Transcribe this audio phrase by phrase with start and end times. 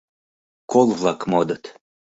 [0.71, 1.63] Кол-влак модыт.